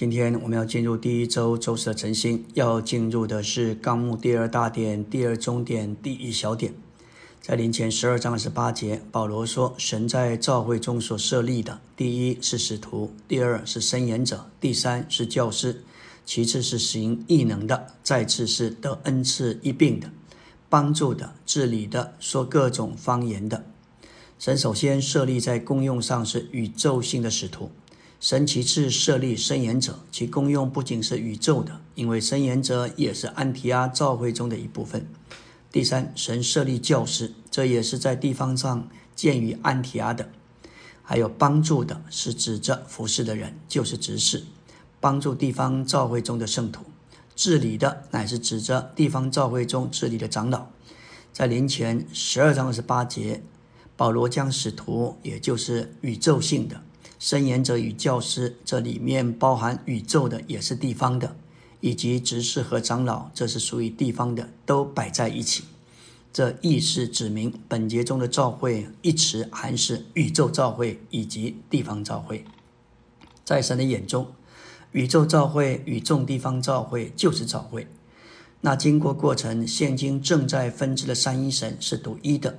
[0.00, 6.72] 今天我们要进入第一周周四的晨星，要进入的是纲目第二大点、第二中点、第一小点。
[7.42, 15.84] 在临前十二章二十八节，保罗说：“神在教会中所设立的，第一是使徒，第二是伸言者，第三是教师，
[16.24, 20.10] 其次是行异能的，再次是得恩赐一病的，
[20.70, 23.66] 帮助的、治理的、说各种方言的。
[24.38, 27.70] 神首先设立在功用上是宇宙性的使徒。”
[28.20, 35.08] 神其次设立伸言者，其功用不仅是宇宙的，因为伸言者也是安提阿教会中的一部分。
[35.72, 38.86] 第三，神设立教师，这也是在地方上
[39.16, 40.28] 建于安提阿的。
[41.02, 44.44] 还有帮助的，是指着服侍的人，就是执事，
[45.00, 46.82] 帮助地方教会中的圣徒；
[47.34, 50.66] 治理的，乃是指着地方教会中治理的长老。
[51.32, 53.42] 在临前十二章二十八节，
[53.96, 56.82] 保罗将使徒，也就是宇宙性的。
[57.20, 61.36] 伸言者与教师，这里面包含宇宙的，也是地方的，
[61.80, 65.64] 以及执事和长老，这是属于地方的，都摆在一起。
[66.32, 72.42] 这意是指明本节中的召会一词含是宇宙召会以及地方召会。
[73.44, 74.28] 在神的眼中，
[74.92, 77.86] 宇宙召会与众地方召会就是召会。
[78.62, 82.58] 那经过过程，现今正在分支的三一神是独一的，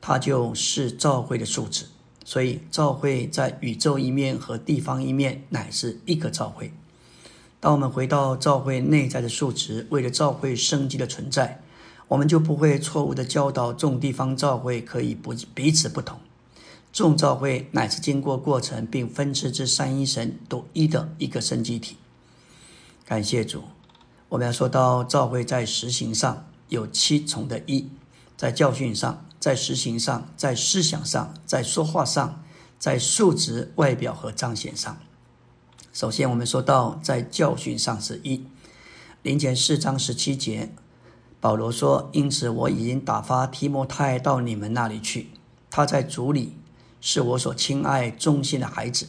[0.00, 1.84] 它就是召会的数值。
[2.24, 6.72] 所以，教会在宇宙一面和地方一面乃是一个教会。
[7.58, 11.60] 当我们回到教会内在的数值，为了教会生机的存在，
[12.08, 16.18] 我们就不会错误的教导众地方教会可以不彼此不同。
[16.92, 21.96] 众教会乃是经过过程并分支之三一神独一的一个生机体。
[23.04, 23.64] 感谢主，
[24.28, 27.88] 我们要说到教会在实行上有七重的一，
[28.36, 29.24] 在教训上。
[29.42, 32.44] 在实行上，在思想上，在说话上，
[32.78, 34.96] 在素质、外表和彰显上。
[35.92, 38.46] 首先，我们说到在教训上是一。
[39.24, 40.72] 林前四章十七节，
[41.40, 45.30] 保罗说：“因此我已经打发提摩太到你们那里去，
[45.68, 46.56] 他在主里
[47.00, 49.08] 是我所亲爱、忠心的孩子，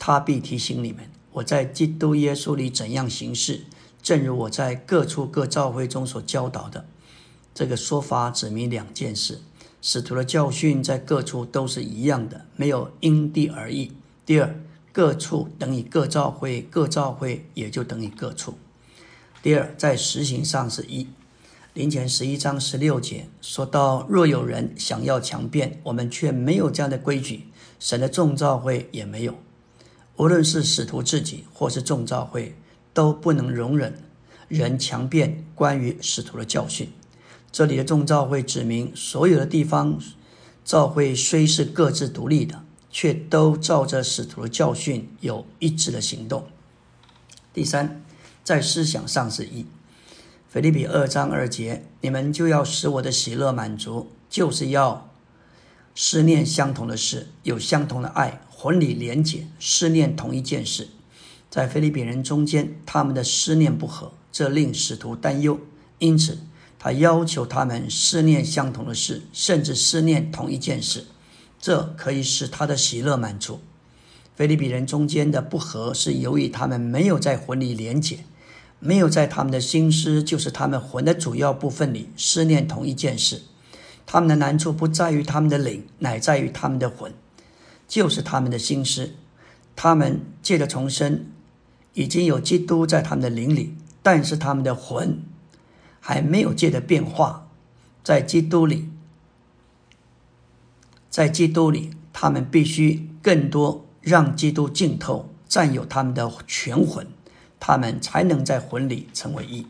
[0.00, 3.66] 他必提醒你们我在基督耶稣里怎样行事，
[4.02, 6.86] 正如我在各处各教会中所教导的。”
[7.54, 9.42] 这个说法指明两件事。
[9.82, 13.92] 使徒的教训在各处都是一样的，没有因地而异。
[14.26, 14.54] 第二，
[14.92, 18.58] 各处等于各教会，各教会也就等于各处。
[19.42, 21.08] 第二，在实行上是一。
[21.72, 27.46] 林前十一章十六节说到：若有人想要强辩，我们却没有这样的规矩，
[27.78, 29.36] 神的众教会也没有。
[30.16, 32.54] 无论是使徒自己或是众教会，
[32.92, 34.02] 都不能容忍
[34.48, 36.90] 人强辩关于使徒的教训。
[37.52, 40.00] 这里的众召会指明，所有的地方
[40.64, 46.46] 召会虽是各自独立的，却都照着使徒的教训有一致的行动。
[47.52, 48.02] 第三，
[48.44, 49.66] 在思想上是一。
[50.48, 55.10] 腓立比二章二节，你们就要使我的喜乐满足，就是要
[55.94, 60.88] 思念相同的事，有相同的爱，魂里连结，思念同一件事。
[61.48, 65.58] 在菲律宾人中间，他们的思念不合，这令使徒担忧，
[65.98, 66.38] 因此。
[66.82, 71.04] 他要求他们思念相同的事，甚至思念同一件事，
[71.60, 73.60] 这可以使他的喜乐满足。
[74.34, 78.20] 菲利比人中间的不和，是由于他们没有在魂里连结，
[78.78, 83.42] 没有在他们的心思，就是他们魂的主要部分里思念同一件事。
[84.06, 87.12] 他们的难处不在于他们的灵，乃在于他们的魂，
[87.86, 89.12] 就是他们的心思。
[89.76, 91.26] 他们借着重生，
[91.92, 95.22] 已经有基督在他们的灵里，但是他们的魂。
[96.00, 97.46] 还没有界的变化，
[98.02, 98.88] 在基督里，
[101.10, 107.06] 在基督里，他们必须更多让基督浸透，占有他们的全魂，
[107.60, 109.66] 他们才能在魂里成为一。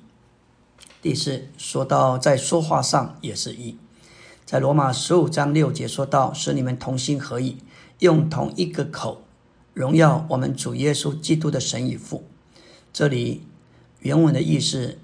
[1.03, 3.77] 第四，说到在说话上也是一，
[4.47, 7.59] 在罗马十五章六节说到，使你们同心合意，
[7.99, 9.25] 用同一个口，
[9.75, 12.25] 荣耀我们主耶稣基督的神与父。
[12.93, 13.43] 这里
[13.99, 14.99] 原文的意思。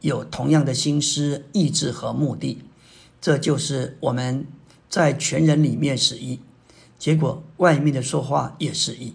[0.00, 2.62] 有同样的心思、意志和目的，
[3.20, 4.46] 这就是我们
[4.88, 6.40] 在全人里面是一，
[6.98, 9.14] 结果外面的说话也是一。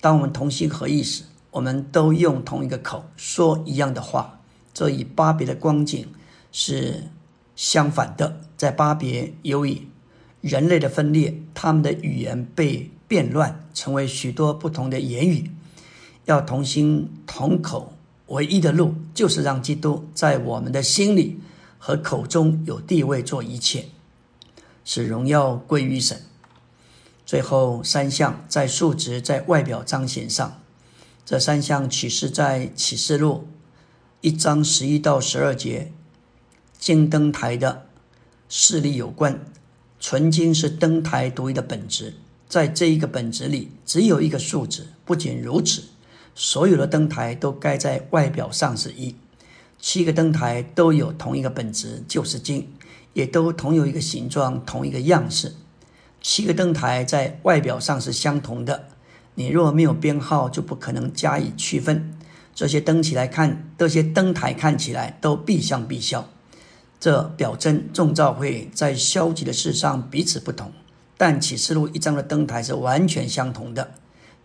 [0.00, 4.40] 当我们同心合意时，我们都用同一个口说一样的话。
[4.72, 6.08] 这与巴别的光景
[6.50, 7.04] 是
[7.54, 8.40] 相反的。
[8.56, 9.86] 在巴别，由于
[10.40, 15.50] 人类的分裂，他们的语言被变乱，成为许多不同的言语，
[16.24, 17.92] 要同心同口。
[18.28, 21.40] 唯一的路就是让基督在我们的心里
[21.78, 23.86] 和口中有地位，做一切，
[24.84, 26.22] 使荣耀归于神。
[27.26, 30.60] 最后三项在数值、在外表彰显上，
[31.24, 33.48] 这三项启示在启示录
[34.20, 35.92] 一章十一到十二节，
[36.78, 37.86] 金灯台的
[38.48, 39.40] 势力有关。
[40.00, 42.14] 纯金是灯台独一的本质，
[42.46, 44.86] 在这一个本质里，只有一个数值。
[45.06, 45.82] 不仅如此，
[46.34, 49.14] 所有的灯台都盖在外表上是一。
[49.78, 52.68] 七个灯台都有同一个本质，就是金，
[53.12, 55.54] 也都同有一个形状，同一个样式。
[56.20, 58.88] 七个灯台在外表上是相同的。
[59.34, 62.16] 你若没有编号，就不可能加以区分。
[62.54, 66.26] 这些灯起来看，这些灯台看起来都必相必消。
[66.98, 70.72] 这表征众造会在消极的事上彼此不同，
[71.18, 73.94] 但启示录一张的灯台是完全相同的。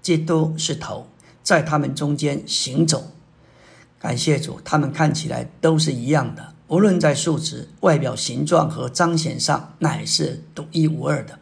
[0.02, 1.08] 这都是头，
[1.44, 3.12] 在他们中间行走。
[4.00, 11.40] 感谢主，他们看起来都是一样的，无论在数值、外表形状和彰显上，乃是独一无二的。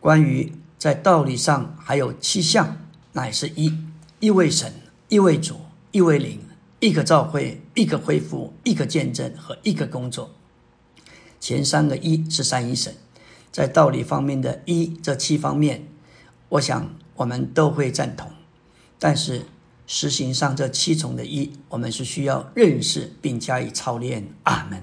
[0.00, 0.52] 关于。
[0.82, 2.76] 在道理上还有七项，
[3.12, 3.72] 乃是一
[4.18, 4.72] 一位神，
[5.08, 5.54] 一位主，
[5.92, 6.40] 一位灵，
[6.80, 10.28] 一个召会，一个恢复，一个见证和一个工作。
[11.38, 12.92] 前三个一是三一神，
[13.52, 15.86] 在道理方面的一这七方面，
[16.48, 18.28] 我想我们都会赞同。
[19.02, 19.42] 但是
[19.88, 24.24] 实行上这七重的一，我们是需要认识并加以操练。
[24.44, 24.80] 阿门。